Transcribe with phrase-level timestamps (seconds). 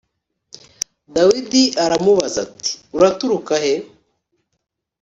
[1.15, 3.73] Dawidi aramubaza ati “Uraturuka he?”